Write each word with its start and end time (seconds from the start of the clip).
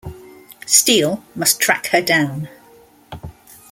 Steele 0.65 1.23
must 1.35 1.59
track 1.59 1.85
her 1.91 2.01
down. 2.01 2.49